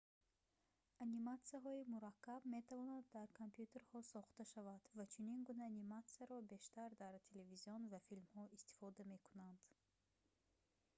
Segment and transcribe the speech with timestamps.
[1.05, 7.99] аниматсияҳои мураккаб метавонад дар компютерҳо сохта шавад ва чунин гуна аниматсияро бештар дар телевизион ва
[8.07, 9.61] филмҳо истифода мекунанд